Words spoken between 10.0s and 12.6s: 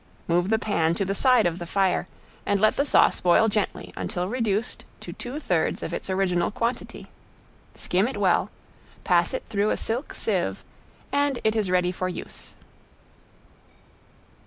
sieve, and it is ready for use.